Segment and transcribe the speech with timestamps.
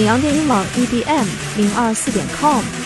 [0.00, 1.26] 沈阳电影网 EDM
[1.58, 2.79] 零二四点 com。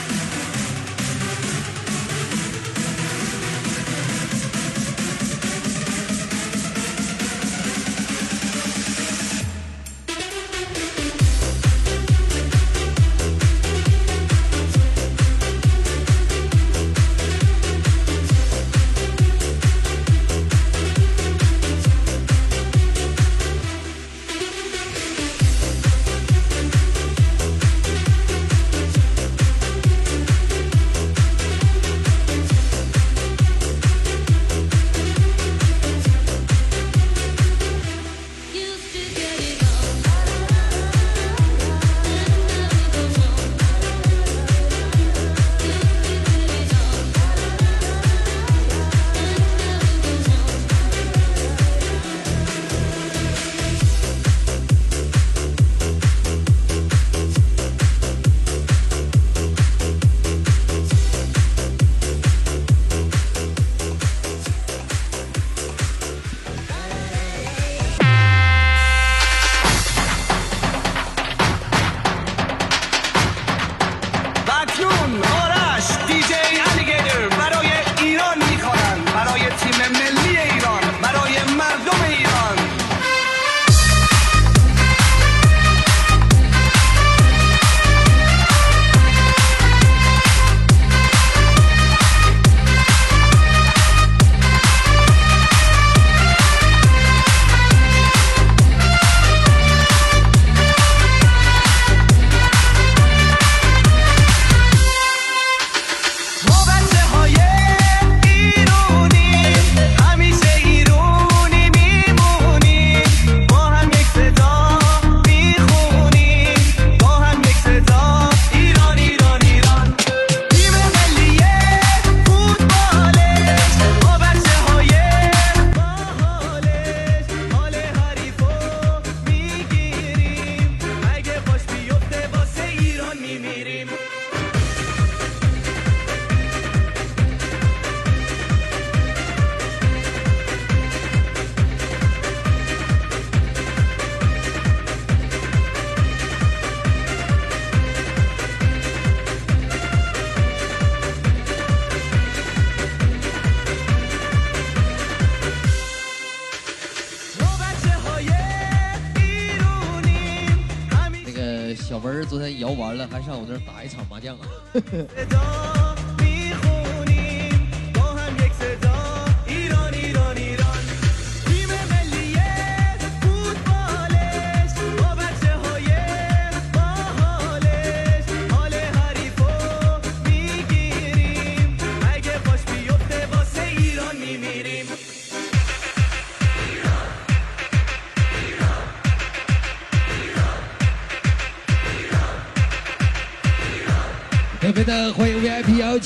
[162.94, 165.80] 完了还上我那儿打一场麻将啊。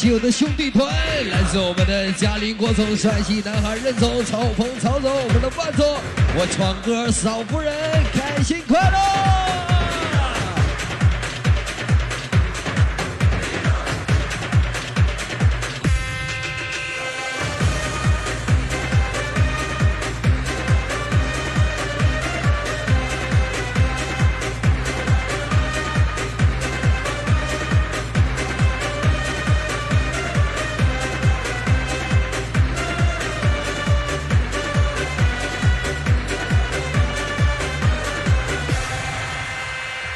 [0.07, 0.87] 我的兄弟团，
[1.29, 5.85] 来自我们的嘉陵国总帅气男孩任总、曹鹏曹总，我们的万总，
[6.37, 7.75] 我闯哥嫂夫人，
[8.15, 9.68] 开心快乐。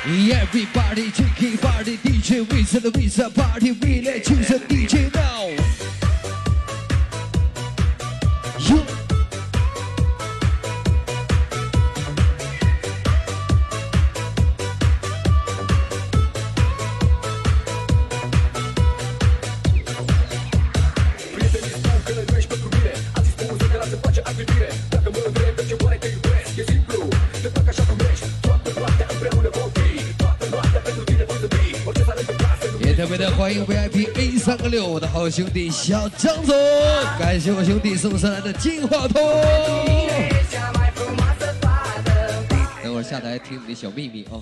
[0.04, 5.81] Everybody drinking party, DJ with the party, we let you the DJ now.
[34.52, 36.54] 三个六，我的好兄弟小张总，
[37.18, 39.14] 感谢我兄弟送上来的金话筒。
[42.84, 44.36] 等会儿下台听你的小秘密啊。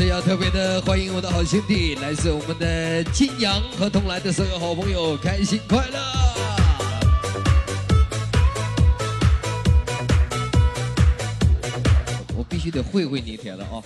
[0.00, 5.98] 是要特别的欢迎我的好兄弟，来自我们的金阳和同来的所有好朋友，开心快乐！
[12.36, 13.82] 我必须得会会你铁子啊！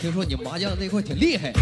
[0.00, 1.52] 听说你麻将那块挺厉害。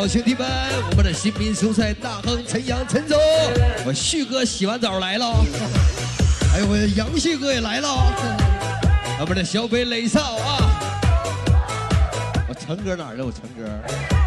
[0.00, 0.48] 好兄弟们，
[0.88, 3.18] 我们的新民蔬菜大亨陈阳陈总，
[3.84, 5.44] 我旭哥洗完澡来了，
[6.50, 7.86] 还有我杨旭哥也来了，
[9.20, 10.80] 我们的小北磊少啊，
[12.48, 13.26] 我陈哥哪儿了？
[13.26, 14.19] 我陈哥。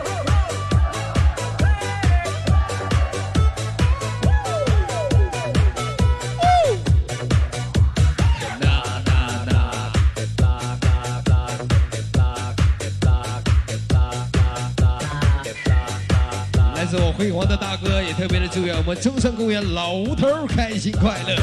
[17.23, 21.37] 辉煌的大哥也特别的祝愿我们中山公园老吴头开心快乐。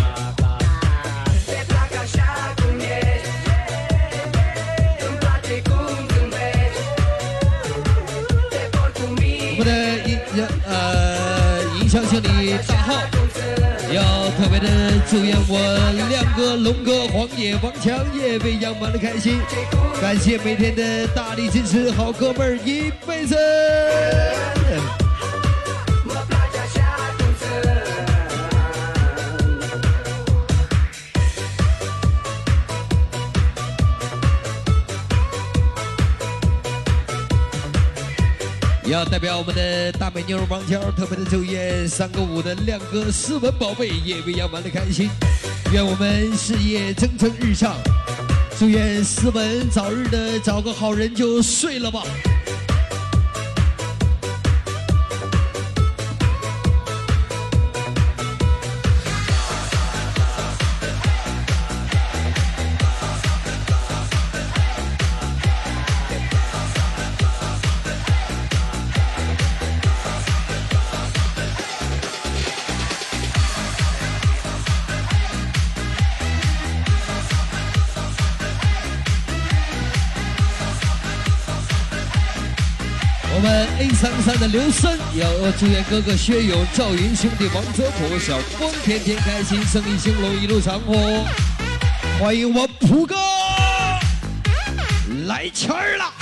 [9.52, 9.72] 我们的
[10.06, 10.18] 银
[10.66, 12.92] 呃银枪兄弟大号
[13.90, 14.02] 要
[14.36, 14.68] 特别的
[15.08, 15.58] 祝愿我
[16.10, 19.40] 亮哥、龙哥、黄野、王强、叶飞养满的开心，
[19.98, 23.34] 感谢每天的大力支持，好哥们儿一辈子。
[39.04, 45.08] 代表我们的大美妞王娇，特别的祝愿三个五的亮哥、斯文宝贝也未央玩的开心。
[45.72, 47.74] 愿我们事业蒸蒸日上，
[48.58, 52.02] 祝愿斯文早日的找个好人就睡了吧。
[84.00, 85.28] 三三的刘森要
[85.58, 91.22] 祝愿哥哥薛勇、赵云兄弟王泽普、小峰天天开心，生意兴隆，一路长虹。
[92.18, 93.14] 欢迎我普哥
[95.26, 96.19] 来钱儿了。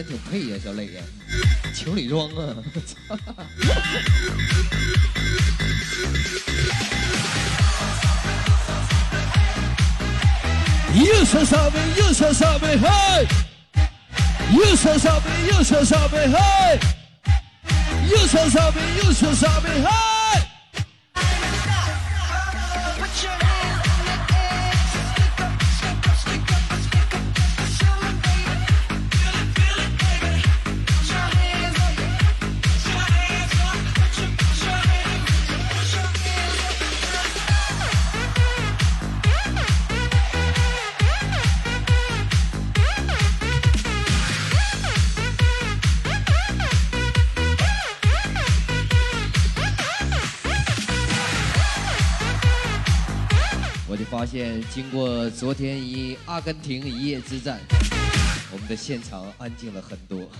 [0.00, 1.02] 小瑞今天挺配呀、小磊呀，
[1.74, 2.56] 情侣装啊！
[10.94, 12.88] 右手上面，右手上面，嘿！
[14.52, 16.78] 右手上面，右手上面，嘿！
[18.10, 20.09] 右手上面，右手上面，嘿！
[54.20, 57.58] 发现，经过昨天一阿根廷一夜之战，
[58.52, 60.30] 我们的现场安静了很多。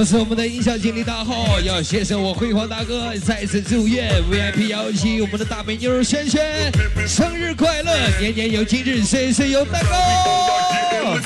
[0.00, 6.42] 这是我们的音响经理大号，要谢谢我辉煌大哥，再次祝愿 VIP 幺七我们的大美妞萱萱
[7.06, 11.18] 生日快乐，年年有今日，岁岁有蛋糕。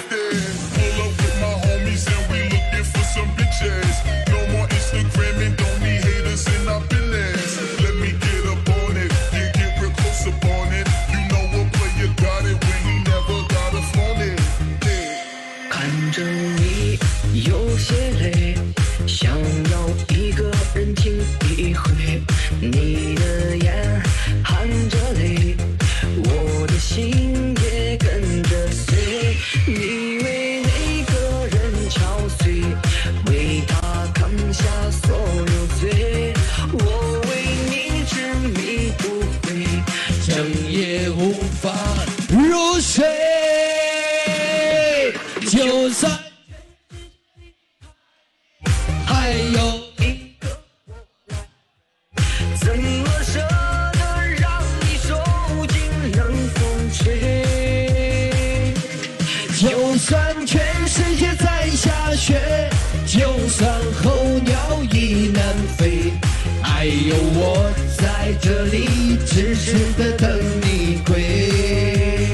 [66.84, 72.28] 还有我在这里痴痴的等你归。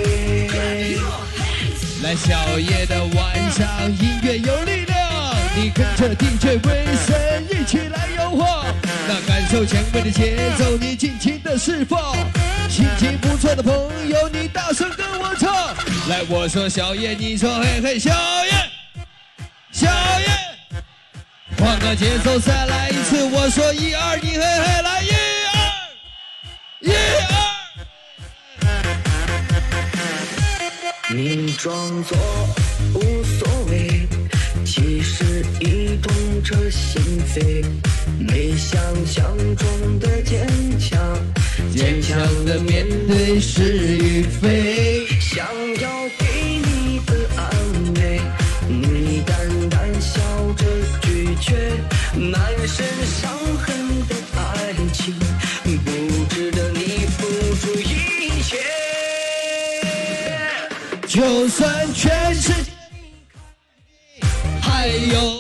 [2.03, 8.67] 来小夜的晚上，音乐有力量，你跟着 DJ 威神一起来摇晃，
[9.07, 12.17] 那感受前卫的节奏，你尽情的释放。
[12.69, 13.73] 心情不错的朋
[14.09, 15.55] 友，你大声跟我唱。
[16.09, 18.13] 来，我说小叶，你说嘿嘿，小
[18.47, 18.51] 叶，
[19.71, 19.87] 小
[20.19, 20.27] 叶，
[21.71, 23.23] 换个节奏再来一次。
[23.33, 25.11] 我说一二，你嘿嘿来一
[25.47, 25.57] 二，
[26.81, 26.91] 一
[27.31, 27.33] 二。
[31.15, 32.19] 你装作
[32.95, 34.05] 无所谓，
[34.67, 37.65] 其实已痛彻心扉。
[38.19, 39.25] 没想象
[39.55, 39.65] 中
[40.01, 40.99] 的坚强，
[41.73, 43.63] 坚强的面对是
[43.97, 45.07] 与非。
[45.21, 45.47] 想
[45.81, 46.27] 要给
[46.65, 46.70] 你
[52.31, 55.13] 满身伤痕的爱情，
[55.65, 58.59] 不值得你付出一切。
[61.09, 63.01] 就算全世界离
[63.33, 63.37] 开
[64.13, 65.40] 你还有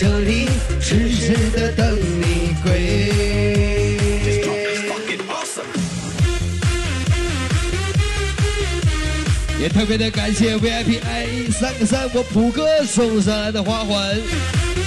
[0.00, 0.48] 这里
[0.80, 3.12] 痴痴的等你归。
[9.60, 14.16] 也特别的感谢 VIP I 三个三我普哥送上来的花环，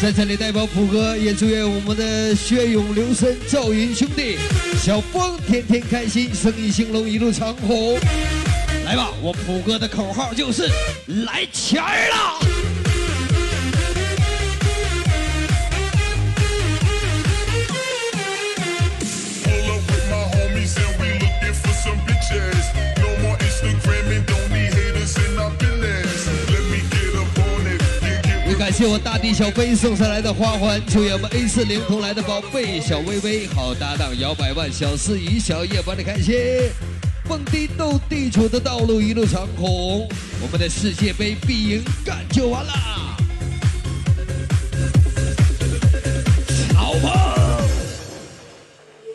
[0.02, 4.40] 在这里代表普哥也祝愿我们的血勇刘森赵云兄弟
[4.82, 8.00] 小峰天天开心，生意兴隆，一路长虹。
[8.84, 10.68] 来吧，我普哥的口号就是
[11.06, 12.33] 来钱儿了。
[28.74, 36.36] 谢我大地小飞送上来的花环，祝愿我们 A 四零同来的宝贝小薇薇好搭档摇百万小司仪小叶帮你开心，
[37.30, 40.10] 蹦迪斗地主的道路一路长虹，
[40.42, 43.16] 我们的世界杯必赢，干就完啦！
[46.76, 47.62] 好吧。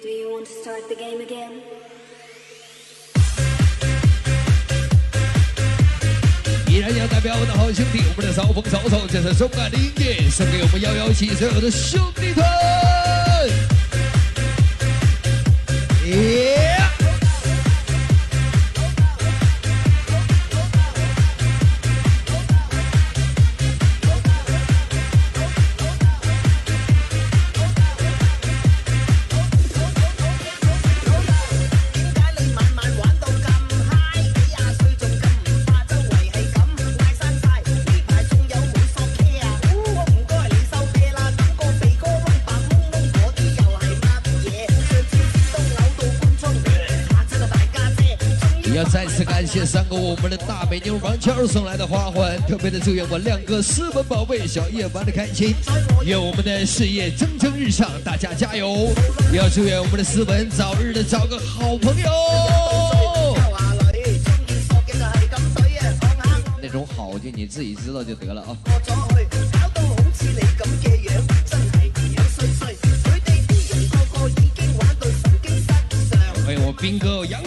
[0.00, 1.60] Do you want to start the game again?
[7.18, 12.48] 代表我的好兄弟，我们的骚风骚草，这是送爱的音乐，送给我们幺幺七所有的兄弟团。
[50.08, 55.54] 我们的大美妞王倩儿送来的花环，特别的祝愿我亮哥斯文宝贝小叶玩的开心，
[56.02, 58.88] 愿我们的事业蒸蒸日上，大家加油！
[59.30, 62.10] 也要祝愿我们的斯文早日的找个好朋友。
[66.62, 68.56] 那种好就你自己知道就得了啊。
[68.64, 68.94] 過咗
[76.80, 77.37] 去，搞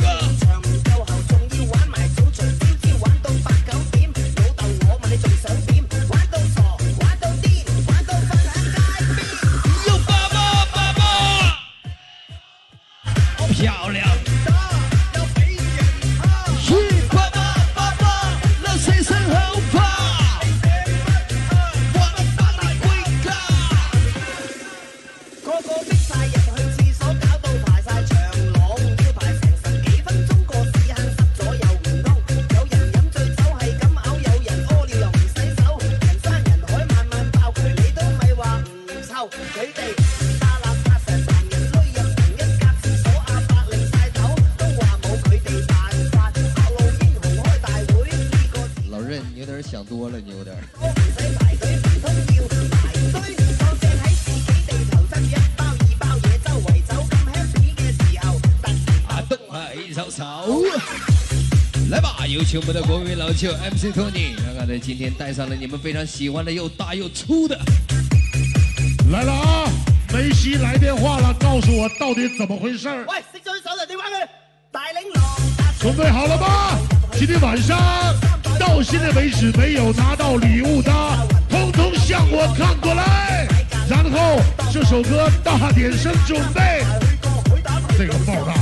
[62.52, 67.58] 吧，有請我们的国民老舅 MC Tony，看看他今天带上了你们非常喜欢的又大又粗的。
[69.12, 69.70] 来了啊！
[70.14, 73.06] 梅西来电话了，告诉我到底怎么回事儿？
[73.08, 74.28] 喂，熄咗啲手就電話佢，
[74.72, 75.24] 大領狼。
[75.80, 76.78] 准备好了吗？
[77.14, 77.80] 今天晚上
[78.60, 80.92] 到现在为止没有拿到礼物的，
[81.50, 83.48] 通通向我看过来。
[83.90, 86.84] 然后这首歌大点声准备。
[87.98, 88.54] 这个爆炸！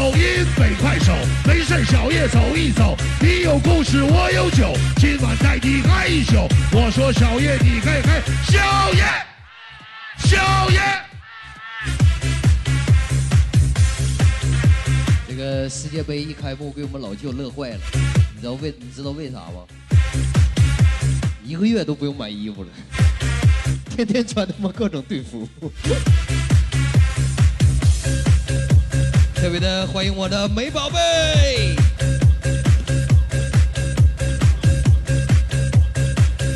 [0.00, 1.12] 抖音北快手，
[1.46, 2.96] 没事小夜走一走。
[3.20, 6.48] 你有故事，我有酒，今晚带你嗨一宿。
[6.72, 9.04] 我说小夜你该嗨，小夜，
[10.16, 10.80] 小夜。
[15.28, 17.80] 这个世界杯一开幕，给我们老舅乐坏了。
[18.34, 19.66] 你知道为你知道为啥吗？
[21.44, 22.70] 一个月都不用买衣服了，
[23.94, 25.46] 天天穿他妈各种队服。
[29.40, 31.74] 特别的欢迎我的美宝贝。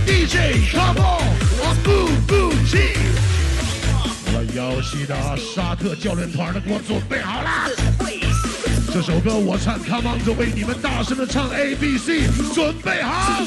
[0.05, 1.21] DJ come on
[1.61, 2.77] I move move G
[4.53, 7.69] 好了，姚西的沙特教练团的给我准备好了。
[8.93, 13.41] 这首歌我唱，Come on，就为你们大声的唱 A B C，准备好。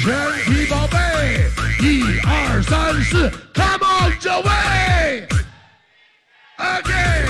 [0.00, 5.26] 全体宝贝，一二三四，Come on，这位
[6.58, 7.24] ，again。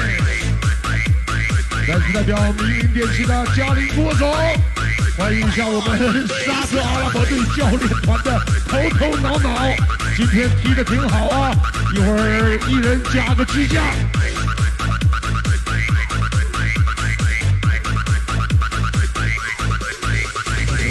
[1.87, 4.31] 再次代表民营电器的嘉陵郭总，
[5.17, 9.49] 欢迎一下我们沙特阿拉伯队教练团的头头脑脑，
[10.17, 11.55] 今天踢的挺好啊，
[11.95, 13.81] 一会儿一人加个支架。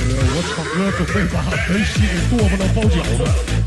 [0.07, 3.62] 呃，我场哥准备把梅西给剁不了包饺子。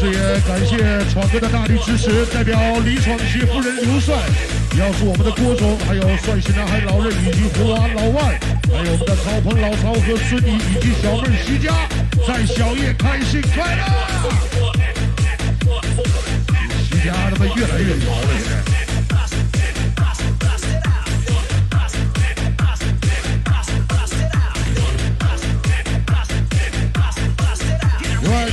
[0.00, 0.78] 时也感谢
[1.12, 4.14] 闯哥的大力支持，代表李闯媳夫人刘帅，
[4.78, 8.40] 要祝我们的郭总，还有帅气男孩老任以及胡娃老万，
[8.72, 11.86] 还有我们的曹鹏老曹和孙怡以及小妹徐佳，
[12.26, 13.82] 在小夜开心快乐。
[16.88, 18.59] 徐佳他妈越来越牛了，现在。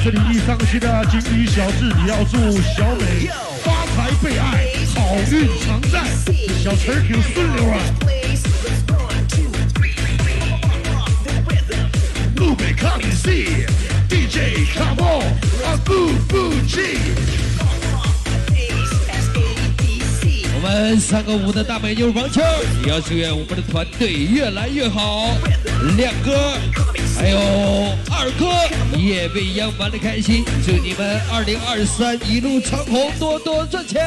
[0.10, 3.28] 这里一伤心的锦鲤小智你要祝小美
[3.62, 4.66] 发财被爱，
[4.96, 6.02] 好运常在。
[6.64, 7.78] 小词儿挺顺溜啊。
[12.38, 13.66] 路北 come and see
[14.08, 15.26] DJ come on
[15.66, 17.37] a boo boo G。
[20.68, 22.42] 们三个舞的大美妞王秋，
[22.84, 25.34] 也要祝愿我们的团队越来越好。
[25.96, 26.58] 亮哥，
[27.16, 27.40] 还有
[28.12, 28.52] 二哥，
[28.98, 30.44] 也未央玩的开心。
[30.66, 34.04] 祝你们二零二三一路长虹，多多赚钱。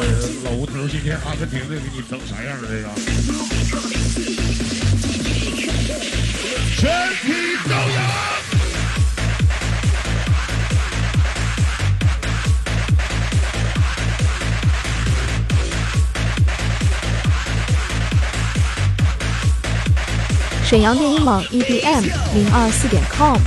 [0.00, 0.06] 呃，
[0.44, 2.68] 老吴头今天阿根廷队给你整啥样了？
[2.70, 2.88] 这个
[6.78, 6.88] 全
[7.20, 7.26] 体
[7.68, 8.37] 都有。
[20.68, 22.02] 沈阳电音网 EDM
[22.34, 23.38] 零二四点 com。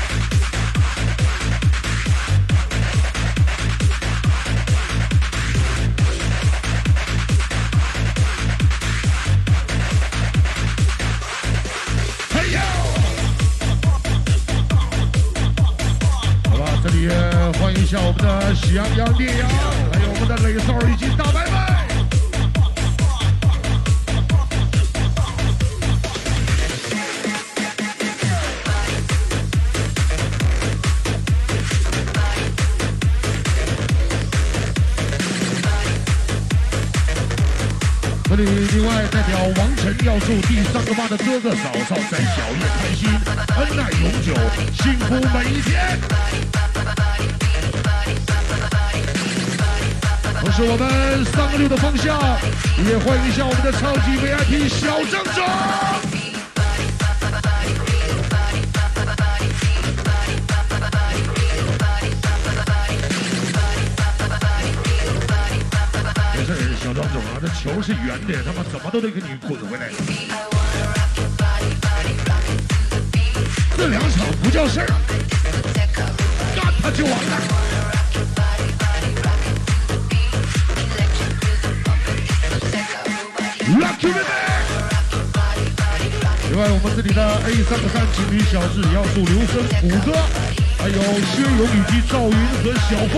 [12.33, 12.59] 嘿呦！
[16.49, 17.07] 好吧，这里
[17.59, 19.47] 欢迎一下我们的喜羊羊、烈阳，
[19.93, 21.50] 还有我们的磊少以及大白
[39.57, 43.09] 王晨要祝第三个妈的哥哥嫂嫂在小院开心，
[43.57, 44.33] 恩爱永久，
[44.81, 45.99] 幸福每一天。
[50.39, 52.17] 同时，我们三个六的方向
[52.85, 55.90] 也欢迎一下我们的超级 VIP 小郑总。
[67.71, 69.89] 总啊，这球是圆的，他妈怎么都得给你滚回来。
[73.77, 74.87] 这两场不叫事儿，
[76.55, 77.21] 干他就完了。
[86.49, 90.11] 另外，我们这里的 A 三个三情侣小智也要祝刘生、虎哥，
[90.77, 93.15] 还有薛勇以及赵云和小峰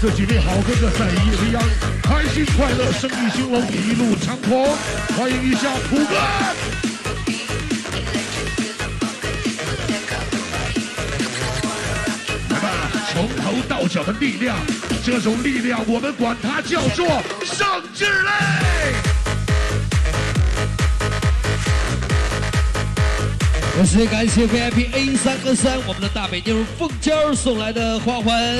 [0.00, 1.62] 这几位好哥哥在夜未央
[2.02, 4.76] 开心快乐，生意兴隆，一路长虹。
[5.16, 6.14] 欢迎一下虎哥。
[12.50, 14.58] 来吧，从头到脚的力量，
[15.02, 18.30] 这种力量我们管它叫做圣智类。
[23.74, 28.56] 同时感谢 VIP A 三和三我们的大美妞凤娇送来的花环，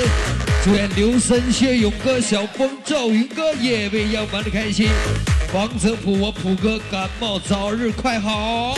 [0.64, 4.88] 祝愿刘森、谢勇哥、小峰、赵云哥夜未央玩的开心。
[5.52, 8.74] 王泽普，我普哥感冒早日快好。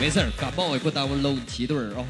[0.00, 2.02] 没事儿，感冒也不耽误搂齐对儿啊。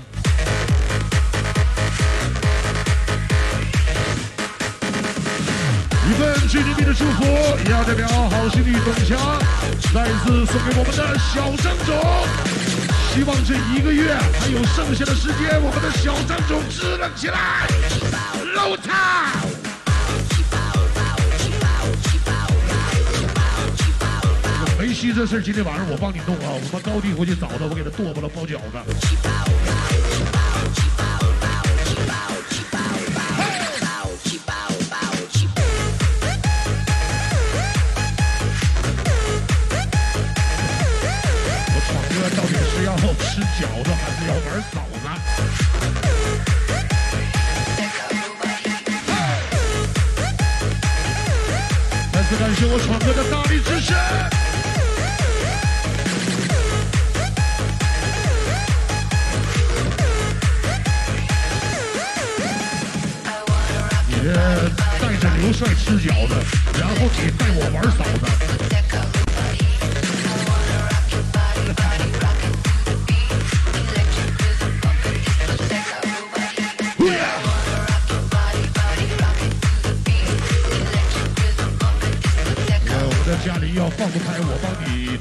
[6.09, 7.22] 一份最牛逼的祝福，
[7.66, 9.38] 也要代表好兄弟董强，
[9.92, 11.94] 再一次送给我们的小张总。
[13.12, 17.68] 希望这一个月还有剩下的时间，我们的小张总支棱起来，
[18.64, 19.31] 搂他。
[24.79, 28.57] 梅西这事儿今天晚上我帮你弄啊，我把高地回去找他，我给他剁吧了包饺。
[28.72, 30.13] 子？
[52.74, 53.94] 我闯哥的大力支持。
[64.08, 64.12] 你
[65.00, 66.34] 带着刘帅吃饺子，
[66.80, 68.73] 然后你带我玩嫂子。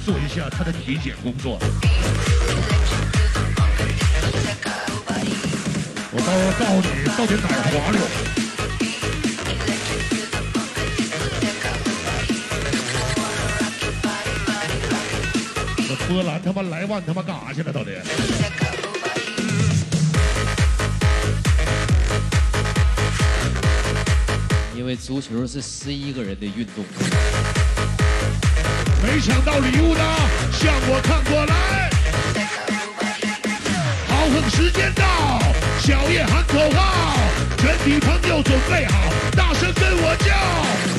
[0.05, 1.57] 做一下他的体检工作。
[6.11, 8.01] 我到时候告诉你到底哪儿滑溜。
[15.87, 17.71] 这波兰他妈莱万他妈干啥去了？
[17.71, 17.91] 到底？
[24.75, 26.83] 因为足球是十一个人的运动。
[29.03, 30.01] 没抢到礼物的，
[30.53, 31.89] 向我看过来。
[34.07, 35.03] 豪横时间到，
[35.77, 37.17] 小叶喊口号，
[37.57, 40.33] 全体朋友准备好，大声跟我叫。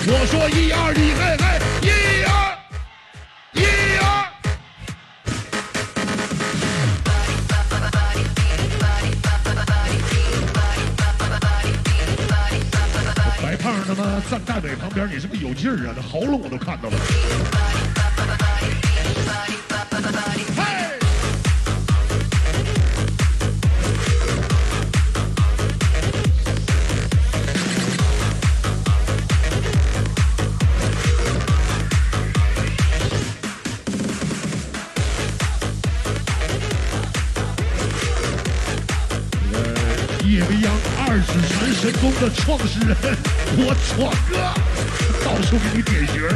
[0.07, 1.45] 我说一二，你嘿嘿，
[1.81, 2.44] 一二，
[14.31, 15.95] 站大伟旁边，你是不是有劲儿啊？
[15.97, 18.04] 那喉咙我都看到了。
[42.21, 42.97] 的创始人，
[43.57, 44.37] 我闯哥，
[45.25, 46.29] 到处给你点穴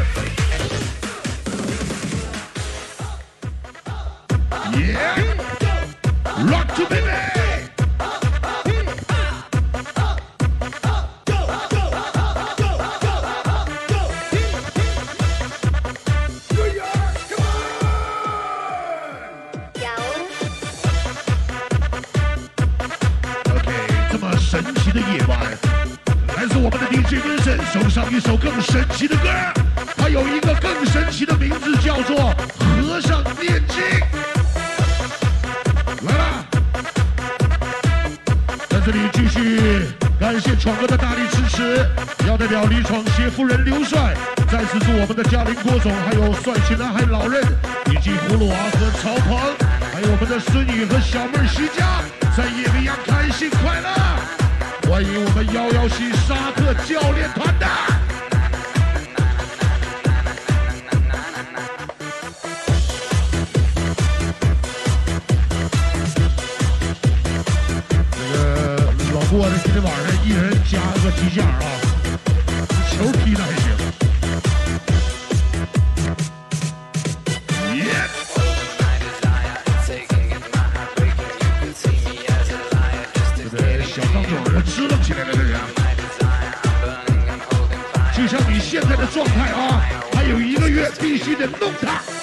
[44.50, 47.42] 再次祝我们的嘉玲郭总，还有帅气男孩老任，
[47.92, 49.38] 以及葫芦娃和曹鹏，
[49.92, 52.00] 还有我们的孙女和小妹徐佳，
[52.34, 53.88] 在夜未央开心快乐，
[54.90, 57.66] 欢迎我们幺幺七沙特教练团的。
[68.96, 71.68] 这个老郭今天晚上一人加个鸡架啊，
[72.90, 73.42] 球踢的
[89.18, 92.17] 状态啊，还有一个月必须得弄他。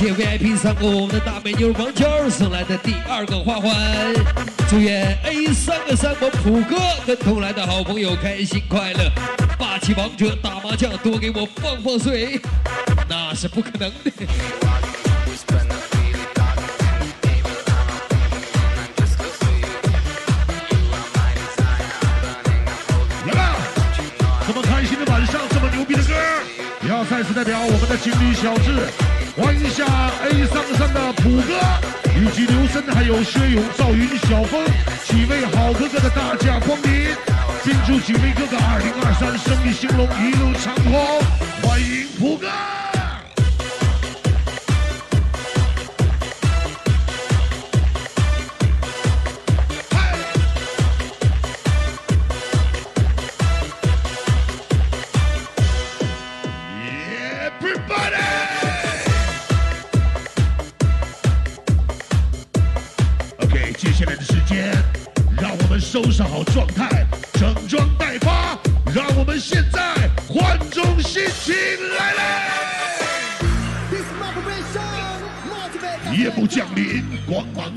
[0.00, 3.70] 谢 VIP 三个我们的大美妞王娇送来的第二个花环，
[4.66, 9.12] 祝愿 A 三个三国普哥跟同来的好朋友开心快乐，
[9.58, 12.40] 霸气王者打麻将多给我放放水，
[13.10, 14.10] 那是不可能的。
[23.26, 23.54] 来，
[24.46, 26.14] 这么开心的晚上，这么牛逼的歌，
[26.88, 28.88] 要再次代表我们的经理小智，
[29.36, 29.84] 欢迎一下
[30.24, 31.54] A 三个三的普哥，
[32.18, 34.64] 以及刘森，还有薛勇、赵云、小峰
[35.04, 37.08] 几位好哥哥的大驾光临，
[37.64, 41.20] 并祝几位哥哥二零二三生意兴隆，一路长虹，
[41.62, 42.48] 欢迎普哥。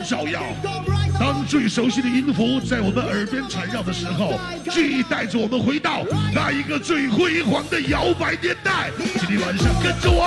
[0.04, 0.44] 照耀。
[1.20, 4.40] 当最熟悉的音符在我们耳边缠绕的时候，
[4.70, 8.92] 记忆带着我们回到那一个最辉煌的摇摆年代。
[8.98, 10.26] 今天晚上跟着我，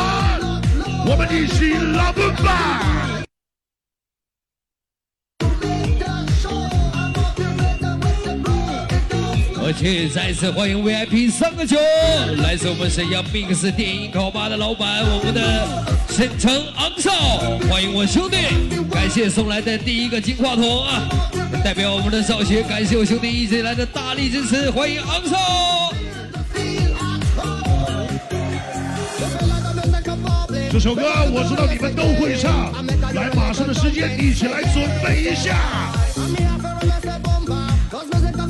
[1.07, 3.16] 我们一起拉奔吧！
[9.77, 11.77] 而且再次欢迎 VIP 三个九，
[12.39, 15.69] 来自我们沈阳 Mix 电影烤吧的老板，我们的
[16.09, 17.13] 沈城昂少，
[17.69, 18.39] 欢迎我兄弟，
[18.91, 21.07] 感谢送来的第一个金话筒啊！
[21.63, 25.37] 代表我们的少学，感谢我兄弟一直以来的大力支持，欢迎昂少。
[30.73, 32.73] 这首歌我知道你们都会唱，
[33.15, 35.86] 来，马上的时间一起来准备一下，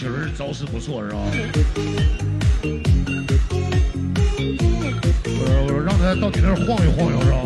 [0.00, 1.18] 呃小皮裙儿招式不错是吧？
[5.26, 7.36] 我我让他到你那儿晃悠晃悠是吧？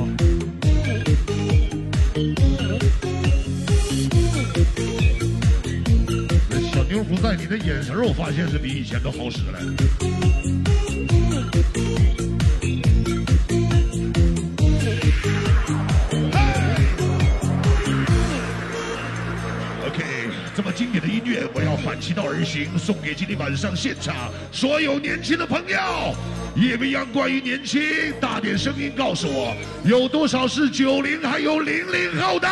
[6.72, 9.58] 小妞不在，你的眼神我发现是比以前都好使了。
[20.74, 25.78] 经典的音乐，我要反其道而行，送给今天晚上现场所有年轻的朋友。
[26.56, 27.80] 夜未央关于年轻，
[28.20, 32.48] 大点声音告诉我，有多少是九零还有零零后的？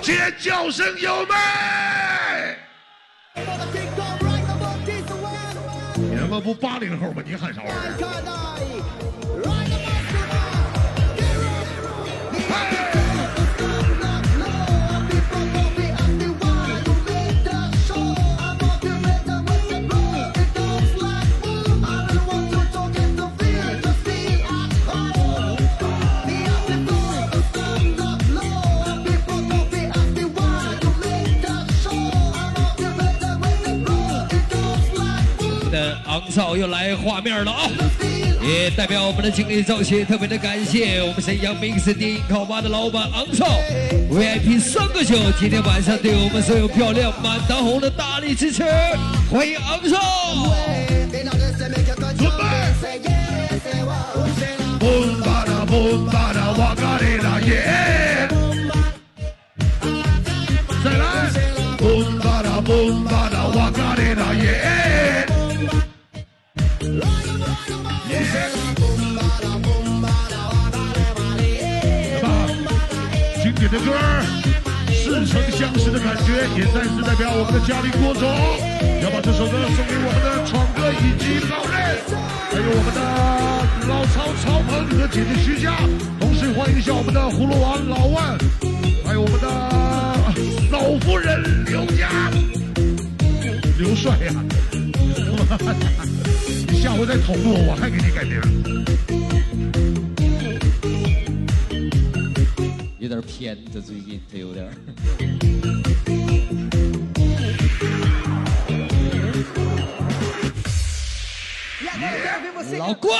[0.00, 1.34] 尖叫声有没？
[5.96, 7.22] 你他妈不八零后吗？
[7.24, 8.77] 你喊啥玩意儿？
[36.18, 37.70] 昂少又来画面了啊！
[38.42, 43.46] 也代表我们的经理赵协特别的感谢我们沈阳 Mix 电影烤吧的老板昂少
[44.10, 48.64] VIP 三个九，今天晚上对我们所有漂亮满堂红的大力支持，
[49.30, 49.98] 欢迎昂少！
[73.42, 73.92] 经典的歌，
[74.92, 78.24] 似曾相识的感觉，也再次代表我们的嘉宾郭总，
[79.02, 81.76] 要把这首歌送给我们的闯哥以及老任，
[82.50, 83.00] 还有我们的
[83.88, 85.76] 老曹曹鹏和姐姐徐佳，
[86.20, 88.38] 同时欢迎一下我们的葫芦娃老万，
[89.04, 89.46] 还有我们的
[90.70, 92.08] 老夫人刘佳，
[93.78, 94.32] 刘帅呀、
[96.80, 98.40] 下回再捅我，我还给你改名。
[102.98, 104.68] 有点偏，这最近这有点。
[112.76, 113.10] 老郭，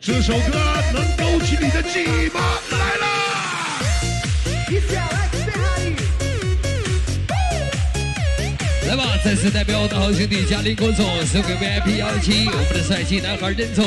[0.00, 0.58] 这首歌
[0.92, 2.40] 能勾起你的记忆吗？
[2.70, 3.15] 来啦！
[8.86, 13.84] 来吧，再次代表我的好兄弟嘉林郭总送给 VIP 幺七，我们的帅气男孩任总、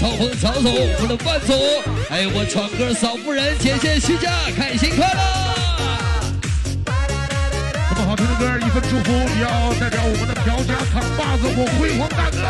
[0.00, 1.52] 曹鹏曹总，我们的万总，
[2.08, 5.20] 还有我闯哥嫂夫人姐姐徐佳，开心快乐！
[7.90, 12.40] 这么好听的歌，一份祝福也要代表我们的朴家扛把子我辉煌大哥，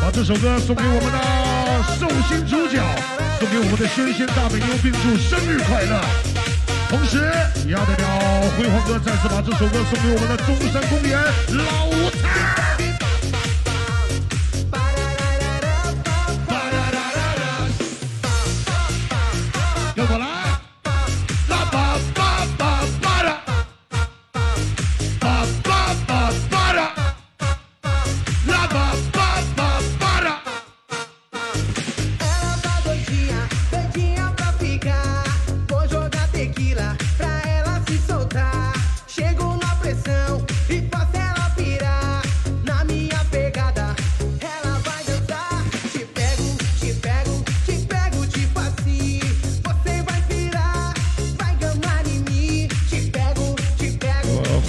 [0.00, 1.18] 把这首歌送给我们的
[1.98, 2.78] 寿星主角，
[3.40, 6.31] 送给我们的宣仙大美妞，并祝生日快乐！
[6.92, 7.16] 同时，
[7.66, 8.06] 也要代表
[8.58, 11.18] 辉煌哥再次把这首歌送给我们的中山公园
[11.56, 12.10] 老吴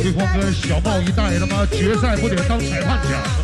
[0.03, 3.42] 辉煌跟小帽一代他妈决赛不得当裁判去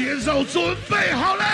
[0.00, 1.44] 节奏准备好嘞！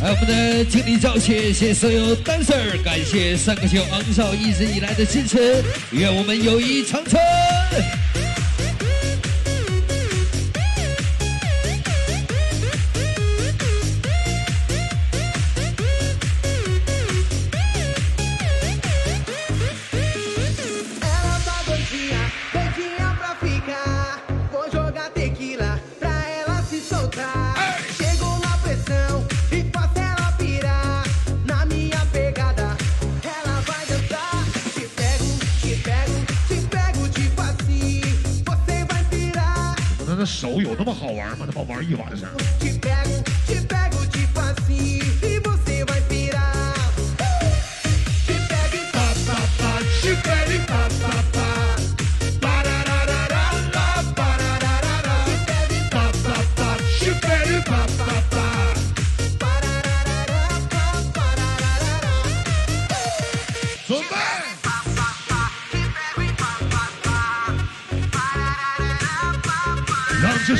[0.00, 7.20] 来，我们的经理赵谢谢所有 dancer，感谢三个秀昂少一直以来的支持，愿我们友谊长存。
[40.28, 41.46] 手有那么好玩吗？
[41.50, 42.28] 他妈玩一晚上。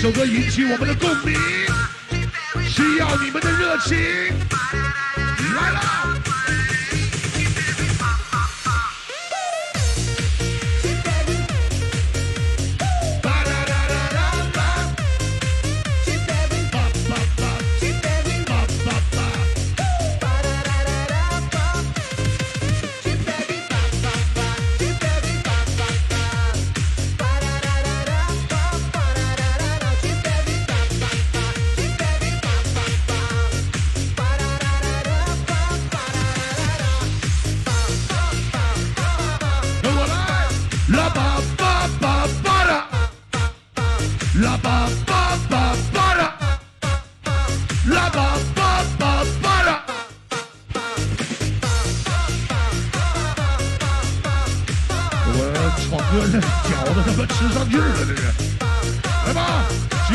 [0.08, 1.38] 首歌引起我们的共鸣，
[2.66, 4.57] 需要你们的热情。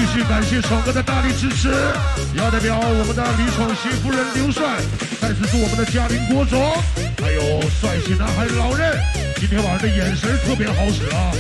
[0.05, 1.69] 继续感谢闯哥的大力支持，
[2.35, 4.75] 要代表我们的李闯媳夫人刘帅，
[5.21, 6.59] 再次祝我们的嘉宾郭总，
[7.23, 8.99] 还有帅气男孩老任，
[9.39, 11.31] 今天晚上的眼神特别好使啊！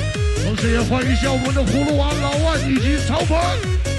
[0.45, 3.37] 同时也欢迎一下我们的葫芦娃老万以及曹鹏，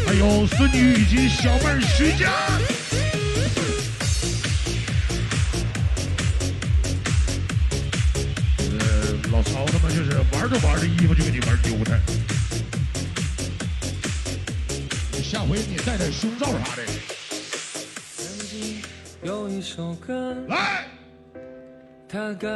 [0.06, 2.32] 还有孙女以及小妹徐佳。
[8.72, 8.80] 呃，
[9.30, 11.92] 老曹他妈就是玩着玩着衣服就给你玩丢他。
[15.84, 16.82] 下回你带点胸罩啥的。
[18.16, 18.82] 曾经
[19.22, 20.86] 有一首歌，来，
[22.08, 22.50] 他感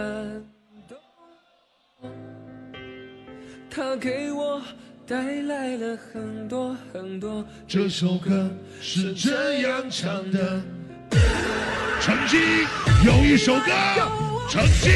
[0.88, 0.96] 动
[3.70, 4.62] 他，给我
[5.06, 7.44] 带来了很多很多。
[7.66, 8.50] 这首歌
[8.80, 10.62] 是这样唱的。
[12.00, 12.40] 曾经
[13.04, 13.70] 有一首歌，
[14.48, 14.90] 曾经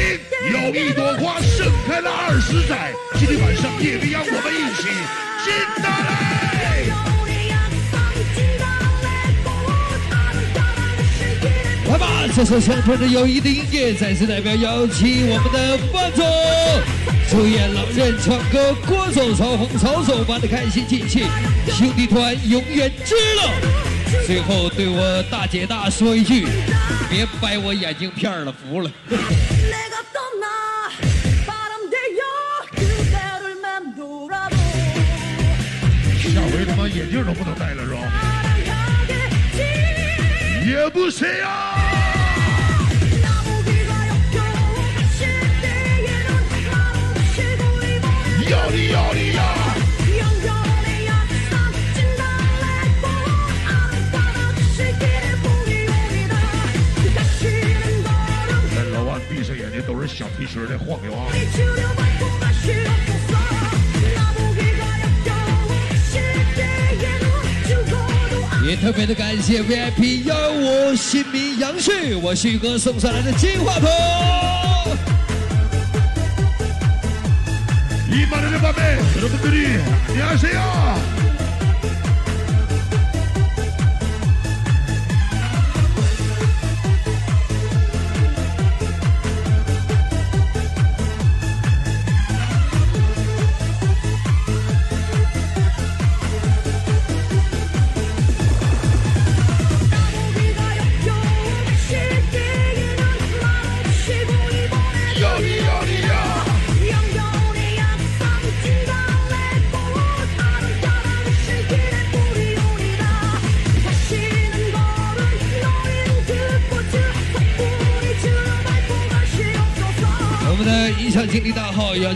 [0.51, 2.93] 有一朵花盛开了二十载。
[3.19, 4.89] 今天晚上夜里让我们一起
[5.43, 5.53] 进
[5.83, 6.32] 得来。
[11.93, 16.25] 来吧这首乡村的友谊的音乐再次代表邀请我们的范总
[17.29, 21.27] 祝愿狼人唱歌歌手曹红曹总玩的开心尽兴
[21.67, 23.43] 兄弟团永远支了。
[24.25, 26.47] 最后对我大姐大说一句
[27.11, 28.89] 别掰我眼镜片了服了。
[36.23, 37.99] 下回他妈眼镜都不能戴了是吧？
[40.65, 41.82] 也不行啊
[69.43, 73.89] 谢 VIP 幺五新民杨旭，我旭哥送上来的金话筒。
[78.09, 81.12] 一般的宝贝，여러분들이안녕하세 요。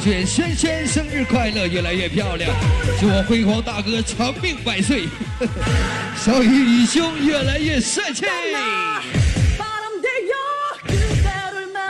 [0.07, 2.49] 卷轩轩生日快乐，越来越漂亮，
[2.97, 5.03] 祝我辉煌大哥长命百岁，
[6.15, 8.23] 小雨雨兄越来越帅气。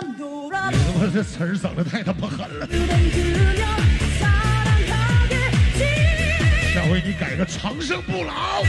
[0.09, 2.68] 我他妈这词儿整的太他妈狠了，
[6.74, 8.63] 下回你改个长生不老。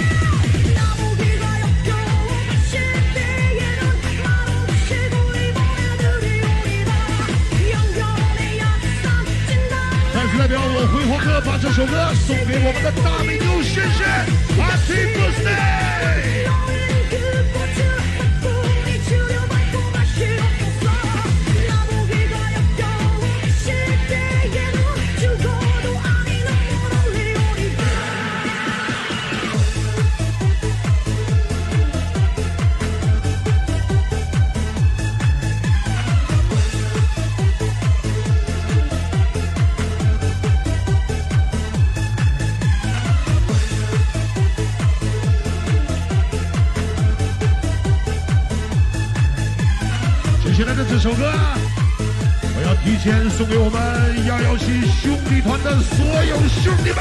[10.38, 14.04] 代表我辉煌哥把这首歌送给我们的大美妞谢谢
[14.54, 16.77] ，Happy Birthday！
[51.18, 51.24] 歌，
[52.56, 56.98] 我要提前送给我们幺幺七兄弟团的所有兄弟们。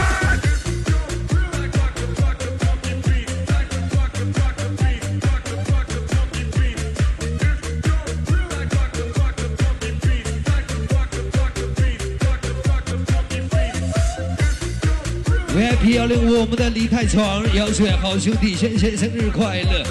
[15.55, 19.84] VIP 幺零五，我们的李太闯，要祝愿好兄弟轩轩生日快乐！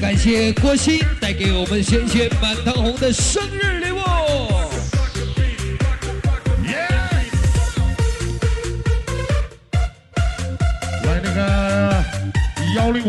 [0.00, 3.59] 感谢郭鑫带给我们轩轩满堂红的生日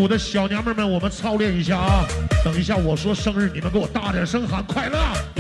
[0.02, 2.04] 我的小娘们们，我们操练一下啊！
[2.44, 5.31] 等一下我说生日，你们给我大点声喊快乐！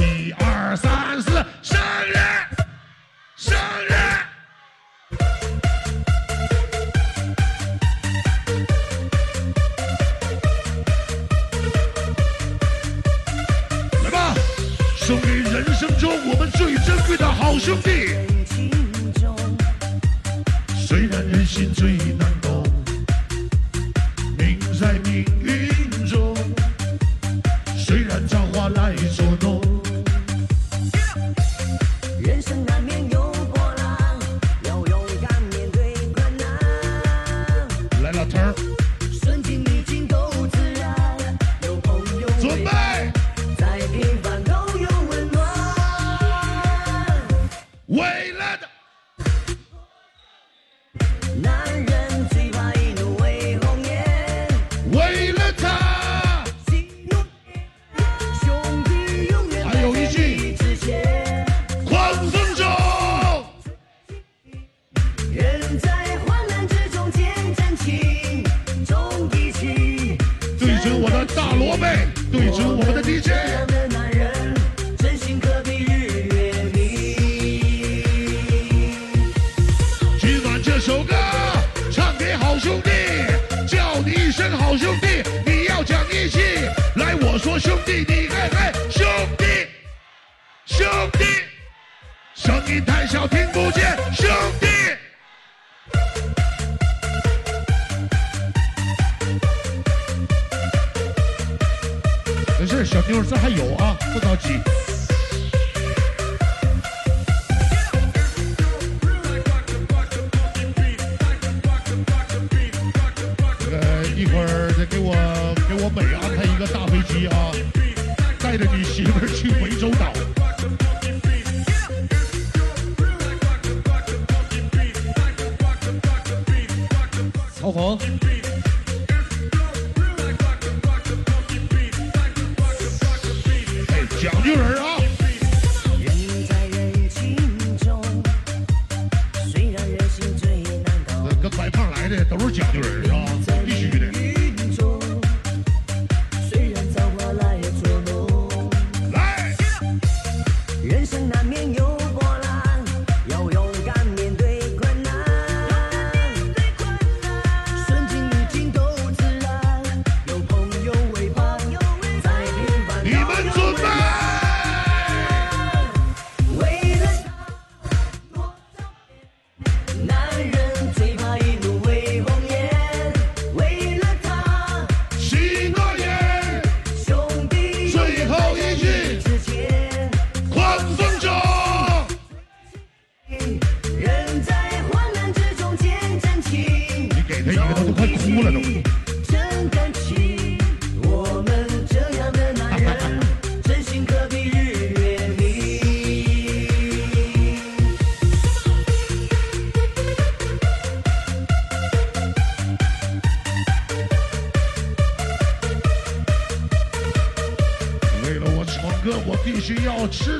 [102.83, 104.59] 小妞这还有啊，不着急。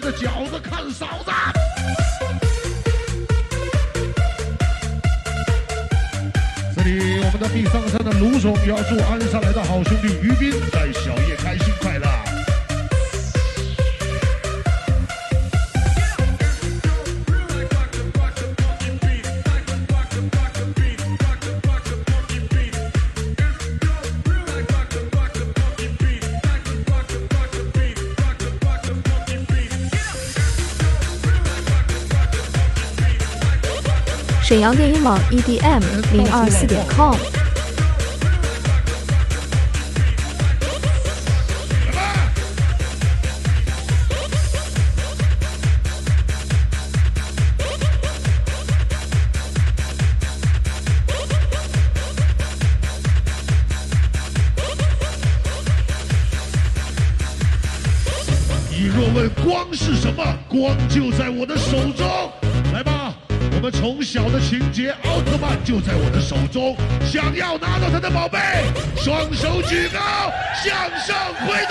[0.02, 1.32] 着饺子看嫂子。
[6.76, 9.41] 这里我们的碧桑山的卢总也要祝鞍山
[34.62, 35.82] 沈阳电音网 EDM
[36.14, 37.41] 零二四点 com。
[69.04, 70.00] 双手举高，
[70.64, 71.66] 向上挥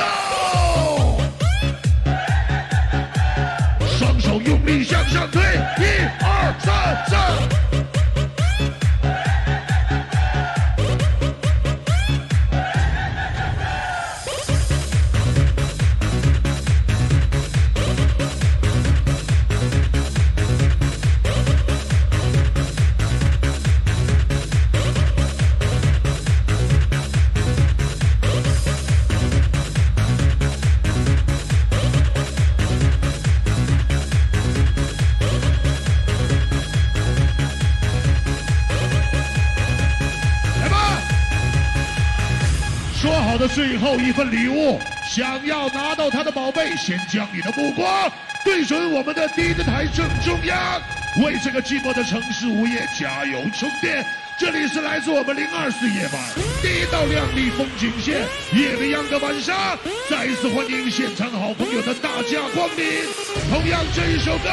[43.54, 44.78] 最后一份礼物，
[45.08, 48.10] 想要拿到他的宝贝，先将你的目光
[48.44, 50.80] 对准我们的第一台正中央，
[51.24, 54.06] 为这个寂寞的城市午夜加油充电。
[54.38, 56.22] 这里是来自我们零二四夜晚
[56.62, 58.22] 第一道亮丽风景线，
[58.54, 59.76] 夜未央的晚上，
[60.08, 63.02] 再一次欢迎现场好朋友的大驾光临。
[63.50, 64.48] 同样，这一首歌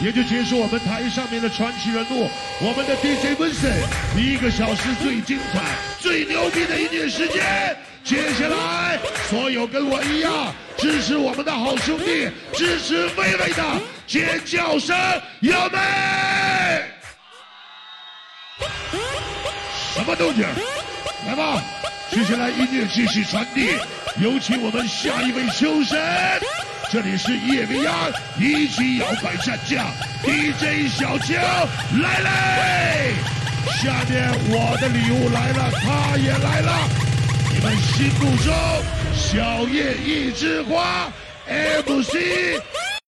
[0.00, 2.28] 也就结束我们台上面的传奇人物，
[2.60, 3.84] 我们的 DJ Vincent
[4.18, 5.60] 一个小时最精彩、
[6.00, 7.76] 最牛逼的音乐时间。
[8.10, 8.98] 接下来，
[9.28, 13.64] 所有跟我一样支持我们的好兄弟、支持薇薇的
[14.04, 14.98] 尖叫声，
[15.38, 15.78] 有没？
[19.94, 20.44] 什么动静？
[21.24, 21.62] 来吧，
[22.10, 23.78] 接下来音乐继续传递，
[24.20, 25.96] 有请我们下一位修神。
[26.90, 27.94] 这里是夜未央，
[28.40, 29.86] 一级摇摆战将
[30.24, 31.36] DJ 小青
[32.02, 33.14] 来嘞！
[33.80, 37.09] 下面我的礼物来了，他也来了。
[37.62, 38.54] 在心目中
[39.14, 41.12] 小叶一枝花
[41.46, 42.89] mc